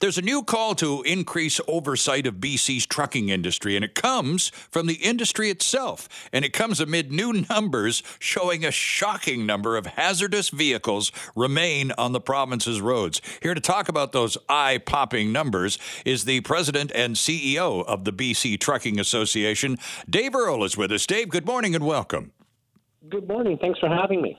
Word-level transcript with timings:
There's 0.00 0.18
a 0.18 0.22
new 0.22 0.42
call 0.42 0.74
to 0.76 1.02
increase 1.02 1.58
oversight 1.66 2.26
of 2.26 2.34
BC's 2.34 2.86
trucking 2.86 3.30
industry, 3.30 3.76
and 3.76 3.84
it 3.84 3.94
comes 3.94 4.50
from 4.70 4.86
the 4.86 4.94
industry 4.94 5.48
itself. 5.48 6.08
And 6.32 6.44
it 6.44 6.52
comes 6.52 6.80
amid 6.80 7.10
new 7.10 7.44
numbers 7.48 8.02
showing 8.18 8.64
a 8.64 8.70
shocking 8.70 9.46
number 9.46 9.76
of 9.76 9.86
hazardous 9.86 10.50
vehicles 10.50 11.12
remain 11.34 11.92
on 11.92 12.12
the 12.12 12.20
province's 12.20 12.80
roads. 12.80 13.22
Here 13.40 13.54
to 13.54 13.60
talk 13.60 13.88
about 13.88 14.12
those 14.12 14.36
eye 14.48 14.78
popping 14.84 15.32
numbers 15.32 15.78
is 16.04 16.24
the 16.24 16.40
president 16.42 16.92
and 16.94 17.16
CEO 17.16 17.84
of 17.86 18.04
the 18.04 18.12
BC 18.12 18.60
Trucking 18.60 19.00
Association. 19.00 19.78
Dave 20.08 20.34
Earle 20.34 20.64
is 20.64 20.76
with 20.76 20.92
us. 20.92 21.06
Dave, 21.06 21.30
good 21.30 21.46
morning 21.46 21.74
and 21.74 21.86
welcome. 21.86 22.32
Good 23.08 23.28
morning. 23.28 23.56
Thanks 23.58 23.78
for 23.78 23.88
having 23.88 24.20
me. 24.20 24.36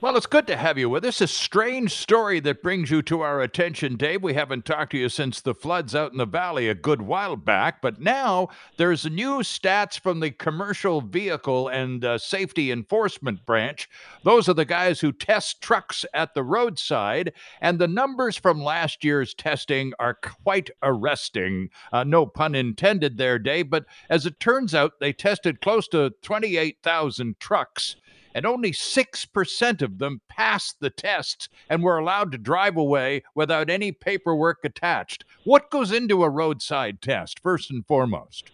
Well, 0.00 0.16
it's 0.16 0.26
good 0.26 0.46
to 0.48 0.56
have 0.56 0.76
you 0.76 0.90
with 0.90 1.04
us. 1.04 1.22
A 1.22 1.26
strange 1.26 1.94
story 1.94 2.38
that 2.40 2.62
brings 2.62 2.90
you 2.90 3.00
to 3.02 3.22
our 3.22 3.40
attention, 3.40 3.96
Dave. 3.96 4.22
We 4.22 4.34
haven't 4.34 4.66
talked 4.66 4.92
to 4.92 4.98
you 4.98 5.08
since 5.08 5.40
the 5.40 5.54
floods 5.54 5.94
out 5.94 6.12
in 6.12 6.18
the 6.18 6.26
valley 6.26 6.68
a 6.68 6.74
good 6.74 7.00
while 7.00 7.36
back, 7.36 7.80
but 7.80 8.00
now 8.00 8.48
there's 8.76 9.06
new 9.06 9.38
stats 9.38 9.98
from 9.98 10.20
the 10.20 10.30
Commercial 10.30 11.00
Vehicle 11.00 11.68
and 11.68 12.04
uh, 12.04 12.18
Safety 12.18 12.70
Enforcement 12.70 13.46
Branch. 13.46 13.88
Those 14.24 14.46
are 14.48 14.54
the 14.54 14.66
guys 14.66 15.00
who 15.00 15.12
test 15.12 15.62
trucks 15.62 16.04
at 16.12 16.34
the 16.34 16.42
roadside, 16.42 17.32
and 17.62 17.78
the 17.78 17.88
numbers 17.88 18.36
from 18.36 18.62
last 18.62 19.04
year's 19.04 19.32
testing 19.32 19.94
are 19.98 20.14
quite 20.14 20.68
arresting. 20.82 21.70
Uh, 21.92 22.04
no 22.04 22.26
pun 22.26 22.54
intended 22.54 23.16
there, 23.16 23.38
Dave, 23.38 23.70
but 23.70 23.86
as 24.10 24.26
it 24.26 24.38
turns 24.38 24.74
out, 24.74 25.00
they 25.00 25.14
tested 25.14 25.62
close 25.62 25.88
to 25.88 26.10
28,000 26.20 27.38
trucks 27.38 27.96
and 28.34 28.44
only 28.44 28.72
6% 28.72 29.82
of 29.82 29.98
them 29.98 30.20
passed 30.28 30.80
the 30.80 30.90
tests 30.90 31.48
and 31.70 31.82
were 31.82 31.98
allowed 31.98 32.32
to 32.32 32.38
drive 32.38 32.76
away 32.76 33.22
without 33.34 33.70
any 33.70 33.92
paperwork 33.92 34.58
attached. 34.64 35.24
What 35.44 35.70
goes 35.70 35.92
into 35.92 36.24
a 36.24 36.30
roadside 36.30 37.00
test, 37.00 37.38
first 37.38 37.70
and 37.70 37.86
foremost? 37.86 38.50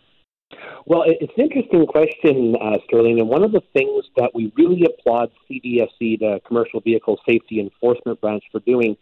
Well, 0.86 1.04
it's 1.06 1.32
an 1.36 1.44
interesting 1.44 1.86
question, 1.86 2.56
uh, 2.60 2.78
Sterling, 2.86 3.20
and 3.20 3.28
one 3.28 3.44
of 3.44 3.52
the 3.52 3.62
things 3.72 4.04
that 4.16 4.32
we 4.34 4.52
really 4.56 4.84
applaud 4.84 5.30
CVSE, 5.48 6.18
the 6.18 6.40
Commercial 6.46 6.80
Vehicle 6.80 7.20
Safety 7.26 7.60
Enforcement 7.60 8.20
Branch, 8.20 8.42
for 8.50 8.60
doing 8.60 8.96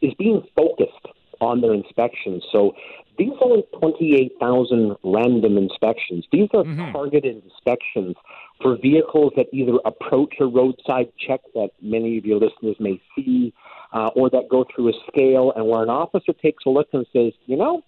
is 0.00 0.12
being 0.18 0.42
focused 0.54 1.06
on 1.42 1.60
their 1.60 1.74
inspections. 1.74 2.44
So 2.52 2.72
these 3.18 3.32
aren't 3.44 3.70
28,000 3.72 4.96
random 5.02 5.58
inspections. 5.58 6.24
These 6.32 6.48
are 6.54 6.62
mm-hmm. 6.62 6.92
targeted 6.92 7.42
inspections 7.44 8.14
for 8.62 8.76
vehicles 8.80 9.32
that 9.36 9.46
either 9.52 9.78
approach 9.84 10.36
a 10.40 10.46
roadside 10.46 11.12
check 11.18 11.40
that 11.54 11.70
many 11.82 12.16
of 12.16 12.24
your 12.24 12.38
listeners 12.38 12.76
may 12.78 13.02
see, 13.14 13.52
uh, 13.92 14.10
or 14.14 14.30
that 14.30 14.48
go 14.48 14.64
through 14.72 14.88
a 14.88 14.92
scale, 15.08 15.52
and 15.56 15.66
where 15.66 15.82
an 15.82 15.90
officer 15.90 16.32
takes 16.32 16.64
a 16.64 16.70
look 16.70 16.88
and 16.92 17.04
says, 17.12 17.32
you 17.46 17.56
know, 17.56 17.82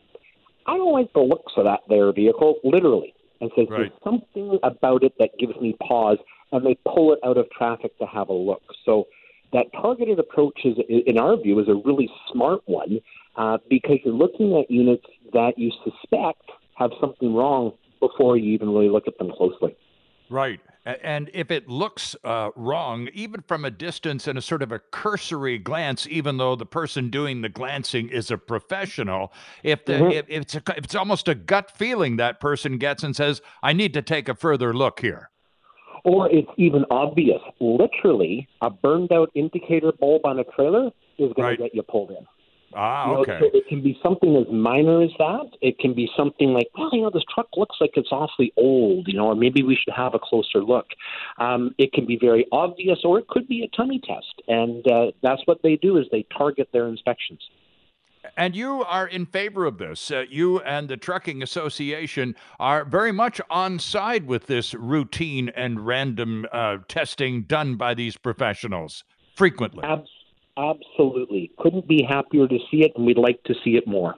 I 0.66 0.76
don't 0.76 0.92
like 0.92 1.12
the 1.12 1.20
looks 1.20 1.52
of 1.56 1.64
that 1.64 1.80
there 1.88 2.12
vehicle, 2.12 2.56
literally, 2.64 3.14
and 3.40 3.50
says, 3.56 3.66
right. 3.70 3.78
there's 3.78 4.02
something 4.02 4.58
about 4.64 5.04
it 5.04 5.14
that 5.20 5.30
gives 5.38 5.54
me 5.60 5.76
pause, 5.80 6.18
and 6.50 6.66
they 6.66 6.76
pull 6.84 7.12
it 7.12 7.20
out 7.24 7.38
of 7.38 7.48
traffic 7.50 7.96
to 7.98 8.06
have 8.06 8.28
a 8.30 8.34
look. 8.34 8.62
So 8.84 9.06
that 9.52 9.66
targeted 9.72 10.18
approach 10.18 10.60
is, 10.64 10.76
in 10.88 11.18
our 11.18 11.40
view, 11.40 11.60
is 11.60 11.68
a 11.68 11.80
really 11.86 12.10
smart 12.32 12.60
one 12.66 13.00
uh, 13.36 13.58
because 13.68 13.98
you're 14.04 14.14
looking 14.14 14.56
at 14.56 14.70
units 14.70 15.06
that 15.32 15.52
you 15.56 15.70
suspect 15.82 16.42
have 16.76 16.90
something 17.00 17.34
wrong 17.34 17.72
before 18.00 18.36
you 18.36 18.52
even 18.52 18.70
really 18.70 18.88
look 18.88 19.06
at 19.06 19.16
them 19.18 19.30
closely. 19.36 19.76
Right. 20.30 20.60
And 20.86 21.30
if 21.32 21.50
it 21.50 21.66
looks 21.66 22.14
uh, 22.24 22.50
wrong, 22.56 23.08
even 23.14 23.40
from 23.40 23.64
a 23.64 23.70
distance 23.70 24.26
and 24.28 24.36
a 24.36 24.42
sort 24.42 24.62
of 24.62 24.70
a 24.70 24.78
cursory 24.78 25.58
glance, 25.58 26.06
even 26.10 26.36
though 26.36 26.56
the 26.56 26.66
person 26.66 27.08
doing 27.08 27.40
the 27.40 27.48
glancing 27.48 28.10
is 28.10 28.30
a 28.30 28.36
professional, 28.36 29.32
if, 29.62 29.86
the, 29.86 29.94
mm-hmm. 29.94 30.10
if, 30.10 30.26
if, 30.28 30.42
it's 30.42 30.54
a, 30.56 30.62
if 30.76 30.84
it's 30.84 30.94
almost 30.94 31.26
a 31.28 31.34
gut 31.34 31.70
feeling 31.70 32.16
that 32.16 32.38
person 32.38 32.76
gets 32.76 33.02
and 33.02 33.16
says, 33.16 33.40
I 33.62 33.72
need 33.72 33.94
to 33.94 34.02
take 34.02 34.28
a 34.28 34.34
further 34.34 34.74
look 34.74 35.00
here. 35.00 35.30
Or 36.04 36.30
it's 36.30 36.50
even 36.58 36.84
obvious. 36.90 37.40
Literally, 37.60 38.46
a 38.60 38.68
burned 38.68 39.10
out 39.10 39.30
indicator 39.34 39.90
bulb 39.98 40.26
on 40.26 40.38
a 40.38 40.44
trailer 40.44 40.90
is 41.18 41.32
going 41.32 41.48
right. 41.48 41.56
to 41.56 41.62
get 41.62 41.74
you 41.74 41.82
pulled 41.82 42.10
in. 42.10 42.26
Ah, 42.74 43.06
you 43.06 43.12
know, 43.14 43.20
okay. 43.20 43.38
So 43.40 43.50
it 43.52 43.68
can 43.68 43.82
be 43.82 43.98
something 44.02 44.36
as 44.36 44.46
minor 44.52 45.02
as 45.02 45.10
that. 45.18 45.50
It 45.60 45.78
can 45.78 45.94
be 45.94 46.08
something 46.16 46.52
like, 46.52 46.68
well, 46.76 46.90
you 46.92 47.02
know, 47.02 47.10
this 47.10 47.22
truck 47.32 47.48
looks 47.56 47.76
like 47.80 47.92
it's 47.94 48.10
awfully 48.10 48.52
old, 48.56 49.06
you 49.08 49.16
know, 49.16 49.26
or 49.26 49.34
maybe 49.34 49.62
we 49.62 49.76
should 49.76 49.94
have 49.94 50.14
a 50.14 50.18
closer 50.18 50.62
look. 50.62 50.86
Um, 51.38 51.74
it 51.78 51.92
can 51.92 52.06
be 52.06 52.18
very 52.20 52.46
obvious, 52.50 52.98
or 53.04 53.18
it 53.18 53.28
could 53.28 53.46
be 53.46 53.62
a 53.62 53.76
tummy 53.76 54.00
test, 54.00 54.42
and 54.48 54.86
uh, 54.90 55.12
that's 55.22 55.42
what 55.44 55.62
they 55.62 55.76
do 55.76 55.98
is 55.98 56.06
they 56.10 56.26
target 56.36 56.68
their 56.72 56.88
inspections. 56.88 57.40
And 58.36 58.56
you 58.56 58.82
are 58.84 59.06
in 59.06 59.26
favor 59.26 59.66
of 59.66 59.78
this. 59.78 60.10
Uh, 60.10 60.24
you 60.28 60.60
and 60.60 60.88
the 60.88 60.96
Trucking 60.96 61.42
Association 61.42 62.34
are 62.58 62.84
very 62.84 63.12
much 63.12 63.40
on 63.50 63.78
side 63.78 64.26
with 64.26 64.46
this 64.46 64.72
routine 64.72 65.50
and 65.50 65.86
random 65.86 66.46
uh, 66.50 66.78
testing 66.88 67.42
done 67.42 67.76
by 67.76 67.92
these 67.92 68.16
professionals 68.16 69.04
frequently. 69.36 69.84
Absolutely 69.84 70.23
Absolutely. 70.56 71.50
Couldn't 71.58 71.88
be 71.88 72.02
happier 72.08 72.46
to 72.46 72.58
see 72.70 72.82
it, 72.82 72.92
and 72.96 73.04
we'd 73.04 73.18
like 73.18 73.42
to 73.44 73.54
see 73.64 73.76
it 73.76 73.86
more. 73.86 74.14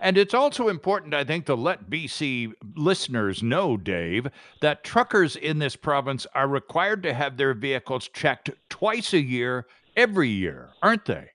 And 0.00 0.18
it's 0.18 0.34
also 0.34 0.68
important, 0.68 1.14
I 1.14 1.24
think, 1.24 1.46
to 1.46 1.54
let 1.54 1.88
BC 1.88 2.52
listeners 2.74 3.42
know, 3.42 3.76
Dave, 3.76 4.28
that 4.60 4.84
truckers 4.84 5.36
in 5.36 5.58
this 5.58 5.76
province 5.76 6.26
are 6.34 6.48
required 6.48 7.02
to 7.04 7.14
have 7.14 7.36
their 7.36 7.54
vehicles 7.54 8.08
checked 8.08 8.50
twice 8.68 9.14
a 9.14 9.20
year, 9.20 9.66
every 9.96 10.28
year, 10.28 10.70
aren't 10.82 11.06
they? 11.06 11.30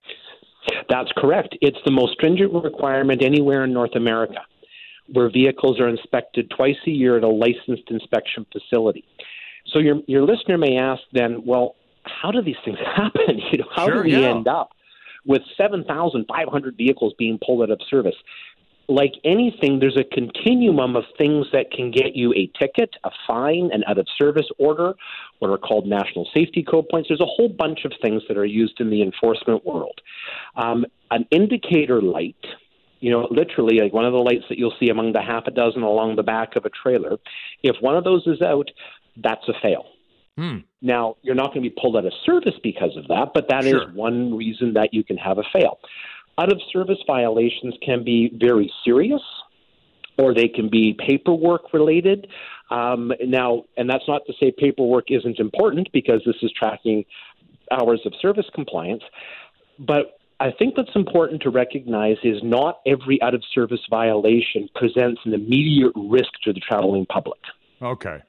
That's 0.90 1.12
correct. 1.18 1.58
It's 1.62 1.80
the 1.86 1.92
most 1.92 2.14
stringent 2.14 2.54
requirement 2.54 3.24
anywhere 3.24 3.64
in 3.64 3.74
North 3.74 3.96
America, 3.96 4.42
where 5.12 5.30
vehicles 5.32 5.80
are 5.80 5.88
inspected 5.88 6.52
twice 6.56 6.78
a 6.86 6.92
year 6.92 7.18
at 7.18 7.24
a 7.24 7.28
licensed 7.28 7.90
inspection 7.90 8.46
facility. 8.52 9.06
So 9.68 9.80
your 9.80 10.02
your 10.08 10.24
listener 10.24 10.58
may 10.58 10.78
ask 10.78 11.02
then, 11.14 11.44
well, 11.46 11.76
how 12.04 12.32
do 12.32 12.42
these 12.42 12.56
things 12.64 12.78
happen? 12.96 13.40
You 13.52 13.60
know, 13.60 13.68
how 13.74 13.86
sure, 13.86 14.04
do 14.04 14.10
we 14.10 14.14
yeah. 14.14 14.30
end 14.30 14.48
up 14.48 14.72
with 15.26 15.42
7,500 15.58 16.78
vehicles 16.78 17.14
being 17.18 17.40
pulled 17.44 17.64
out 17.64 17.72
of 17.72 17.80
service? 17.90 18.16
Like 18.88 19.14
anything, 19.24 19.80
there's 19.80 19.98
a 19.98 20.04
continuum 20.04 20.96
of 20.98 21.04
things 21.18 21.48
that 21.54 21.72
can 21.72 21.92
get 21.92 22.16
you 22.16 22.34
a 22.34 22.52
ticket, 22.60 22.90
a 23.06 23.12
fine, 23.26 23.70
an 23.72 23.84
out 23.88 23.98
of 23.98 24.08
service 24.18 24.48
order, 24.58 24.94
what 25.40 25.50
are 25.50 25.58
called 25.58 25.86
national 25.86 26.28
safety 26.34 26.64
code 26.64 26.90
points. 26.90 27.08
There's 27.08 27.22
a 27.22 27.26
whole 27.26 27.48
bunch 27.48 27.86
of 27.86 27.94
things 28.02 28.24
that 28.28 28.38
are 28.38 28.46
used 28.46 28.82
in 28.82 28.90
the 28.90 29.02
enforcement 29.02 29.66
world. 29.66 30.02
Um, 30.58 30.86
an 31.10 31.26
indicator 31.32 32.02
light, 32.02 32.44
you 33.00 33.12
know, 33.12 33.28
literally 33.32 33.80
like 33.80 33.94
one 33.94 34.06
of 34.06 34.12
the 34.12 34.20
lights 34.20 34.46
that 34.50 34.58
you'll 34.58 34.76
see 34.80 34.90
among 34.90 35.14
the 35.14 35.22
half 35.22 35.48
a 35.48 35.52
dozen 35.52 35.84
along 35.84 36.18
the 36.18 36.24
back 36.24 36.56
of 36.58 36.66
a 36.66 36.70
trailer, 36.70 37.18
if 37.64 37.78
one 37.80 37.96
of 37.96 38.04
those 38.04 38.28
is 38.28 38.42
out, 38.42 38.70
that's 39.16 39.48
a 39.48 39.54
fail. 39.62 39.86
Hmm. 40.42 40.58
Now, 40.82 41.18
you're 41.22 41.36
not 41.36 41.54
going 41.54 41.64
to 41.64 41.70
be 41.70 41.76
pulled 41.80 41.96
out 41.96 42.06
of 42.06 42.14
service 42.26 42.56
because 42.64 42.98
of 42.98 43.08
that, 43.10 43.30
but 43.36 43.48
that 43.50 43.64
sure. 43.64 43.90
is 43.90 43.96
one 43.96 44.36
reason 44.36 44.74
that 44.74 44.92
you 44.92 45.04
can 45.04 45.16
have 45.18 45.38
a 45.38 45.44
fail. 45.54 45.78
Out 46.40 46.52
of 46.52 46.60
service 46.74 46.98
violations 47.06 47.76
can 47.86 48.04
be 48.04 48.32
very 48.40 48.74
serious 48.84 49.22
or 50.18 50.34
they 50.34 50.48
can 50.48 50.68
be 50.68 50.98
paperwork 50.98 51.72
related. 51.74 52.26
Um, 52.72 53.12
now, 53.24 53.66
and 53.78 53.88
that's 53.88 54.06
not 54.08 54.24
to 54.26 54.34
say 54.40 54.52
paperwork 54.58 55.12
isn't 55.12 55.40
important 55.40 55.90
because 55.94 56.24
this 56.26 56.38
is 56.42 56.52
tracking 56.58 57.06
hours 57.70 58.02
of 58.08 58.14
service 58.20 58.48
compliance. 58.56 59.04
But 59.78 60.18
I 60.40 60.50
think 60.58 60.76
what's 60.76 60.96
important 60.96 61.44
to 61.44 61.52
recognize 61.52 62.18
is 62.24 62.38
not 62.42 62.80
every 62.88 63.22
out 63.22 63.36
of 63.36 63.44
service 63.54 63.82
violation 63.92 64.70
presents 64.74 65.22
an 65.24 65.36
immediate 65.36 65.92
risk 65.96 66.32
to 66.46 66.54
the 66.54 66.62
traveling 66.62 67.06
public. 67.06 67.40
Okay. 67.80 68.24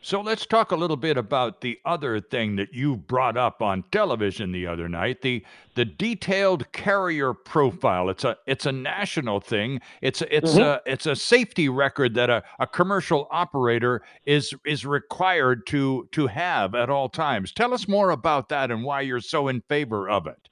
So 0.00 0.20
let's 0.20 0.46
talk 0.46 0.70
a 0.70 0.76
little 0.76 0.96
bit 0.96 1.16
about 1.16 1.60
the 1.60 1.80
other 1.84 2.20
thing 2.20 2.54
that 2.56 2.72
you 2.72 2.96
brought 2.96 3.36
up 3.36 3.60
on 3.60 3.82
television 3.90 4.52
the 4.52 4.66
other 4.66 4.88
night, 4.88 5.22
the 5.22 5.44
the 5.74 5.84
detailed 5.84 6.70
carrier 6.72 7.34
profile. 7.34 8.08
It's 8.08 8.22
a 8.24 8.36
it's 8.46 8.64
a 8.64 8.72
national 8.72 9.40
thing. 9.40 9.80
It's 10.00 10.22
a, 10.22 10.36
it's 10.36 10.52
mm-hmm. 10.52 10.60
a 10.60 10.80
it's 10.86 11.06
a 11.06 11.16
safety 11.16 11.68
record 11.68 12.14
that 12.14 12.30
a, 12.30 12.44
a 12.60 12.66
commercial 12.66 13.26
operator 13.32 14.02
is 14.24 14.54
is 14.64 14.86
required 14.86 15.66
to 15.68 16.08
to 16.12 16.28
have 16.28 16.76
at 16.76 16.90
all 16.90 17.08
times. 17.08 17.52
Tell 17.52 17.74
us 17.74 17.88
more 17.88 18.10
about 18.10 18.48
that 18.50 18.70
and 18.70 18.84
why 18.84 19.00
you're 19.00 19.20
so 19.20 19.48
in 19.48 19.62
favor 19.62 20.08
of 20.08 20.28
it. 20.28 20.48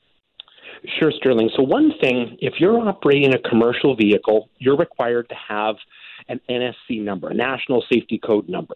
Sure, 0.98 1.10
Sterling. 1.10 1.50
So 1.56 1.62
one 1.62 1.92
thing, 2.00 2.36
if 2.40 2.54
you're 2.58 2.78
operating 2.78 3.34
a 3.34 3.38
commercial 3.38 3.96
vehicle, 3.96 4.48
you're 4.58 4.76
required 4.76 5.28
to 5.28 5.34
have 5.34 5.76
an 6.28 6.40
NSC 6.48 7.02
number, 7.02 7.28
a 7.28 7.34
National 7.34 7.84
Safety 7.92 8.18
Code 8.18 8.48
number. 8.48 8.74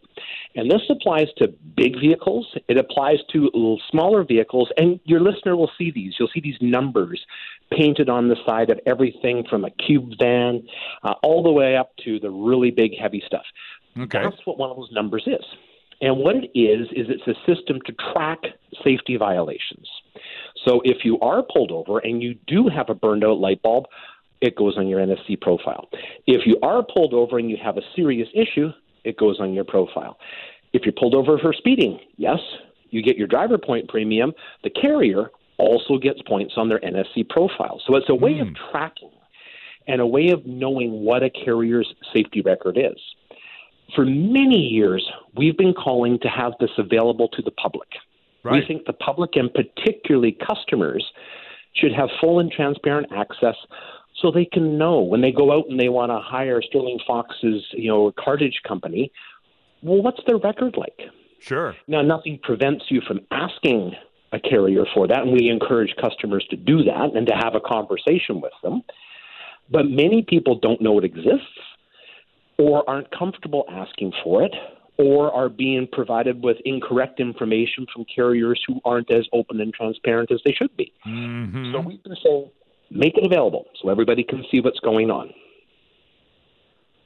And 0.54 0.70
this 0.70 0.82
applies 0.90 1.28
to 1.38 1.48
big 1.76 1.98
vehicles, 2.00 2.46
it 2.68 2.78
applies 2.78 3.18
to 3.32 3.78
smaller 3.90 4.24
vehicles, 4.24 4.68
and 4.76 5.00
your 5.04 5.20
listener 5.20 5.56
will 5.56 5.70
see 5.78 5.90
these. 5.90 6.14
You'll 6.18 6.30
see 6.32 6.40
these 6.40 6.58
numbers 6.60 7.20
painted 7.72 8.08
on 8.08 8.28
the 8.28 8.36
side 8.46 8.70
of 8.70 8.80
everything 8.86 9.44
from 9.48 9.64
a 9.64 9.70
cube 9.70 10.12
van 10.18 10.66
uh, 11.02 11.14
all 11.22 11.42
the 11.42 11.52
way 11.52 11.76
up 11.76 11.92
to 12.04 12.18
the 12.20 12.30
really 12.30 12.70
big, 12.70 12.92
heavy 13.00 13.22
stuff. 13.26 13.44
Okay. 13.98 14.22
That's 14.22 14.44
what 14.44 14.58
one 14.58 14.70
of 14.70 14.76
those 14.76 14.92
numbers 14.92 15.24
is. 15.26 15.44
And 16.00 16.18
what 16.18 16.36
it 16.36 16.58
is, 16.58 16.88
is 16.92 17.06
it's 17.08 17.26
a 17.26 17.34
system 17.46 17.78
to 17.86 17.92
track 18.12 18.38
safety 18.82 19.16
violations. 19.16 19.86
So 20.66 20.80
if 20.84 21.04
you 21.04 21.18
are 21.20 21.42
pulled 21.42 21.70
over 21.70 21.98
and 21.98 22.22
you 22.22 22.34
do 22.46 22.68
have 22.74 22.88
a 22.88 22.94
burned 22.94 23.24
out 23.24 23.38
light 23.38 23.62
bulb, 23.62 23.84
it 24.40 24.56
goes 24.56 24.78
on 24.78 24.88
your 24.88 25.00
NSC 25.00 25.40
profile. 25.40 25.88
If 26.26 26.46
you 26.46 26.56
are 26.62 26.82
pulled 26.82 27.12
over 27.12 27.38
and 27.38 27.50
you 27.50 27.58
have 27.62 27.76
a 27.76 27.82
serious 27.94 28.28
issue, 28.34 28.70
it 29.04 29.18
goes 29.18 29.38
on 29.40 29.52
your 29.52 29.64
profile. 29.64 30.18
If 30.72 30.82
you're 30.84 30.94
pulled 30.98 31.14
over 31.14 31.38
for 31.38 31.52
speeding, 31.52 32.00
yes, 32.16 32.38
you 32.90 33.02
get 33.02 33.16
your 33.16 33.26
driver 33.26 33.58
point 33.58 33.88
premium. 33.88 34.32
The 34.64 34.70
carrier 34.70 35.30
also 35.58 35.98
gets 35.98 36.20
points 36.22 36.54
on 36.56 36.68
their 36.68 36.80
NSC 36.80 37.28
profile. 37.28 37.80
So 37.86 37.96
it's 37.96 38.08
a 38.08 38.14
way 38.14 38.34
mm. 38.34 38.42
of 38.42 38.48
hmm. 38.48 38.54
tracking 38.70 39.10
and 39.86 40.00
a 40.00 40.06
way 40.06 40.28
of 40.28 40.46
knowing 40.46 41.02
what 41.04 41.22
a 41.22 41.30
carrier's 41.30 41.92
safety 42.14 42.40
record 42.40 42.78
is. 42.78 42.98
For 43.94 44.04
many 44.04 44.58
years, 44.58 45.06
we've 45.36 45.56
been 45.56 45.74
calling 45.74 46.18
to 46.20 46.28
have 46.28 46.52
this 46.60 46.70
available 46.78 47.28
to 47.28 47.42
the 47.42 47.50
public. 47.52 47.88
Right. 48.42 48.60
We 48.60 48.66
think 48.66 48.86
the 48.86 48.92
public 48.92 49.30
and 49.34 49.50
particularly 49.52 50.36
customers 50.46 51.04
should 51.74 51.92
have 51.92 52.08
full 52.20 52.40
and 52.40 52.50
transparent 52.50 53.08
access 53.14 53.56
so 54.20 54.30
they 54.30 54.44
can 54.44 54.76
know 54.76 55.00
when 55.00 55.20
they 55.20 55.32
go 55.32 55.52
out 55.52 55.64
and 55.68 55.78
they 55.78 55.88
want 55.88 56.10
to 56.10 56.18
hire 56.18 56.60
Sterling 56.62 56.98
Fox's, 57.06 57.64
you 57.72 57.88
know, 57.88 58.12
cartage 58.18 58.60
company, 58.66 59.12
well, 59.82 60.02
what's 60.02 60.20
their 60.26 60.36
record 60.36 60.76
like? 60.76 61.00
Sure. 61.40 61.74
Now, 61.86 62.02
nothing 62.02 62.38
prevents 62.42 62.84
you 62.88 63.00
from 63.06 63.20
asking 63.30 63.92
a 64.32 64.38
carrier 64.38 64.84
for 64.94 65.08
that, 65.08 65.22
and 65.22 65.32
we 65.32 65.48
encourage 65.48 65.94
customers 66.00 66.46
to 66.50 66.56
do 66.56 66.82
that 66.84 67.10
and 67.14 67.26
to 67.26 67.34
have 67.34 67.54
a 67.54 67.60
conversation 67.60 68.40
with 68.40 68.52
them. 68.62 68.82
But 69.70 69.86
many 69.86 70.22
people 70.22 70.58
don't 70.58 70.80
know 70.80 70.98
it 70.98 71.04
exists 71.04 71.46
or 72.60 72.88
aren't 72.88 73.10
comfortable 73.10 73.64
asking 73.70 74.12
for 74.22 74.42
it 74.42 74.54
or 74.98 75.32
are 75.32 75.48
being 75.48 75.88
provided 75.90 76.44
with 76.44 76.58
incorrect 76.66 77.18
information 77.18 77.86
from 77.92 78.04
carriers 78.14 78.62
who 78.66 78.80
aren't 78.84 79.10
as 79.10 79.26
open 79.32 79.58
and 79.60 79.72
transparent 79.72 80.30
as 80.30 80.40
they 80.44 80.52
should 80.52 80.76
be. 80.76 80.92
Mm-hmm. 81.06 81.72
So 81.72 81.80
we've 81.80 82.02
been 82.02 82.16
saying 82.22 82.50
make 82.90 83.16
it 83.16 83.24
available 83.24 83.64
so 83.80 83.88
everybody 83.88 84.22
can 84.22 84.44
see 84.50 84.60
what's 84.60 84.80
going 84.80 85.10
on. 85.10 85.32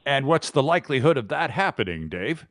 And 0.05 0.27
what's 0.27 0.51
the 0.51 0.62
likelihood 0.62 1.17
of 1.17 1.29
that 1.29 1.51
happening, 1.51 2.09
Dave? 2.09 2.47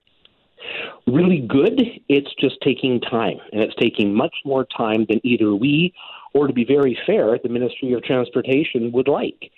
Really 1.06 1.40
good. 1.40 1.82
It's 2.08 2.34
just 2.40 2.56
taking 2.64 3.02
time, 3.02 3.38
and 3.52 3.62
it's 3.62 3.76
taking 3.76 4.16
much 4.16 4.36
more 4.46 4.66
time 4.76 5.06
than 5.10 5.20
either 5.24 5.54
we 5.54 5.94
or, 6.34 6.48
to 6.48 6.54
be 6.54 6.66
very 6.66 6.98
fair, 7.06 7.38
the 7.38 7.50
Ministry 7.50 7.94
of 7.94 8.04
Transportation 8.04 8.92
would 8.92 9.08
like. 9.08 9.52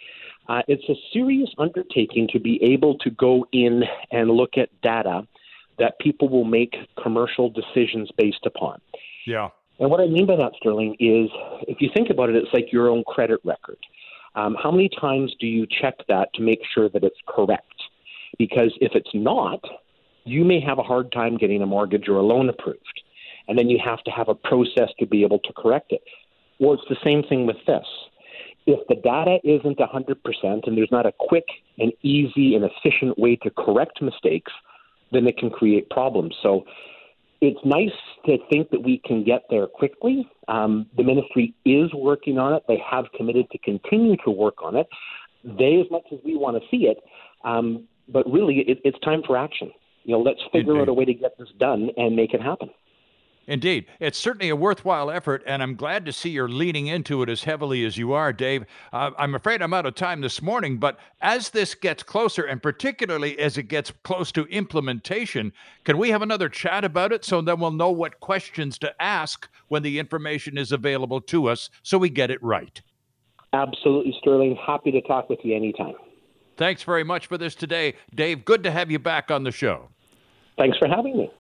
Uh, 0.47 0.61
it's 0.67 0.87
a 0.89 0.95
serious 1.11 1.49
undertaking 1.57 2.27
to 2.31 2.39
be 2.39 2.59
able 2.63 2.97
to 2.99 3.09
go 3.09 3.45
in 3.51 3.83
and 4.11 4.29
look 4.29 4.57
at 4.57 4.69
data 4.81 5.27
that 5.79 5.99
people 5.99 6.29
will 6.29 6.45
make 6.45 6.75
commercial 7.01 7.49
decisions 7.49 8.09
based 8.17 8.45
upon. 8.45 8.79
Yeah. 9.25 9.49
And 9.79 9.89
what 9.89 9.99
I 9.99 10.07
mean 10.07 10.25
by 10.25 10.35
that, 10.37 10.53
Sterling, 10.57 10.95
is 10.99 11.29
if 11.67 11.81
you 11.81 11.89
think 11.93 12.09
about 12.09 12.29
it, 12.29 12.35
it's 12.35 12.53
like 12.53 12.71
your 12.71 12.89
own 12.89 13.03
credit 13.05 13.39
record. 13.43 13.77
Um, 14.35 14.55
how 14.61 14.71
many 14.71 14.89
times 14.89 15.33
do 15.39 15.47
you 15.47 15.65
check 15.81 15.95
that 16.07 16.33
to 16.35 16.41
make 16.41 16.59
sure 16.73 16.89
that 16.89 17.03
it's 17.03 17.19
correct? 17.27 17.73
Because 18.37 18.73
if 18.81 18.91
it's 18.95 19.09
not, 19.13 19.61
you 20.25 20.43
may 20.43 20.59
have 20.59 20.77
a 20.77 20.83
hard 20.83 21.11
time 21.11 21.37
getting 21.37 21.61
a 21.61 21.65
mortgage 21.65 22.07
or 22.07 22.17
a 22.17 22.21
loan 22.21 22.49
approved. 22.49 23.01
And 23.47 23.57
then 23.57 23.69
you 23.69 23.79
have 23.83 24.03
to 24.03 24.11
have 24.11 24.27
a 24.27 24.35
process 24.35 24.89
to 24.99 25.05
be 25.05 25.23
able 25.23 25.39
to 25.39 25.53
correct 25.53 25.91
it. 25.91 26.01
Well, 26.59 26.73
it's 26.73 26.89
the 26.89 26.97
same 27.03 27.23
thing 27.23 27.45
with 27.45 27.57
this. 27.67 27.85
If 28.67 28.85
the 28.87 28.95
data 28.95 29.37
isn't 29.43 29.77
100% 29.77 30.67
and 30.67 30.77
there's 30.77 30.91
not 30.91 31.05
a 31.05 31.13
quick 31.17 31.45
and 31.77 31.91
easy 32.01 32.55
and 32.55 32.65
efficient 32.65 33.17
way 33.19 33.35
to 33.37 33.49
correct 33.51 34.01
mistakes, 34.01 34.51
then 35.11 35.27
it 35.27 35.37
can 35.37 35.49
create 35.49 35.89
problems. 35.89 36.35
So 36.41 36.65
it's 37.41 37.59
nice 37.63 37.95
to 38.25 38.37
think 38.51 38.71
that 38.71 38.81
we 38.81 39.01
can 39.05 39.23
get 39.23 39.43
there 39.49 39.67
quickly. 39.67 40.27
Um, 40.47 40.87
the 40.97 41.03
ministry 41.03 41.53
is 41.65 41.93
working 41.93 42.37
on 42.39 42.53
it. 42.53 42.63
They 42.67 42.81
have 42.89 43.05
committed 43.15 43.49
to 43.51 43.57
continue 43.59 44.15
to 44.25 44.31
work 44.31 44.63
on 44.63 44.75
it. 44.75 44.87
They, 45.43 45.79
as 45.83 45.91
much 45.91 46.05
as 46.11 46.19
we 46.25 46.35
want 46.35 46.57
to 46.57 46.67
see 46.71 46.85
it, 46.85 46.97
um, 47.43 47.87
but 48.07 48.25
really, 48.31 48.59
it, 48.59 48.79
it's 48.83 48.99
time 48.99 49.21
for 49.25 49.37
action. 49.37 49.71
You 50.03 50.13
know, 50.13 50.21
let's 50.21 50.39
figure 50.51 50.73
Indeed. 50.73 50.81
out 50.81 50.89
a 50.89 50.93
way 50.93 51.05
to 51.05 51.13
get 51.13 51.37
this 51.37 51.49
done 51.59 51.89
and 51.97 52.15
make 52.15 52.33
it 52.33 52.41
happen. 52.41 52.69
Indeed. 53.47 53.85
It's 53.99 54.17
certainly 54.17 54.49
a 54.49 54.55
worthwhile 54.55 55.11
effort, 55.11 55.43
and 55.45 55.61
I'm 55.61 55.75
glad 55.75 56.05
to 56.05 56.13
see 56.13 56.31
you're 56.31 56.49
leaning 56.49 56.87
into 56.87 57.21
it 57.21 57.29
as 57.29 57.43
heavily 57.43 57.85
as 57.85 57.97
you 57.97 58.13
are, 58.13 58.33
Dave. 58.33 58.65
Uh, 58.91 59.11
I'm 59.17 59.35
afraid 59.35 59.61
I'm 59.61 59.73
out 59.73 59.85
of 59.85 59.95
time 59.95 60.21
this 60.21 60.41
morning, 60.41 60.77
but 60.77 60.97
as 61.21 61.49
this 61.49 61.75
gets 61.75 62.01
closer, 62.01 62.43
and 62.43 62.61
particularly 62.61 63.37
as 63.37 63.57
it 63.57 63.63
gets 63.63 63.91
close 64.03 64.31
to 64.31 64.45
implementation, 64.45 65.53
can 65.83 65.97
we 65.97 66.09
have 66.09 66.23
another 66.23 66.49
chat 66.49 66.83
about 66.83 67.11
it 67.11 67.23
so 67.23 67.41
then 67.41 67.59
we'll 67.59 67.71
know 67.71 67.91
what 67.91 68.19
questions 68.19 68.79
to 68.79 69.01
ask 69.01 69.47
when 69.67 69.83
the 69.83 69.99
information 69.99 70.57
is 70.57 70.71
available 70.71 71.21
to 71.21 71.47
us 71.47 71.69
so 71.83 71.97
we 71.97 72.09
get 72.09 72.31
it 72.31 72.41
right? 72.41 72.81
Absolutely, 73.53 74.15
Sterling. 74.19 74.57
Happy 74.65 74.91
to 74.91 75.01
talk 75.01 75.29
with 75.29 75.39
you 75.43 75.55
anytime. 75.55 75.93
Thanks 76.57 76.83
very 76.83 77.03
much 77.03 77.27
for 77.27 77.37
this 77.37 77.53
today. 77.53 77.93
Dave, 78.13 78.43
good 78.43 78.63
to 78.63 78.71
have 78.71 78.89
you 78.89 78.97
back 78.99 79.29
on 79.29 79.43
the 79.43 79.51
show. 79.51 79.89
Thanks 80.57 80.77
for 80.77 80.87
having 80.87 81.17
me. 81.17 81.31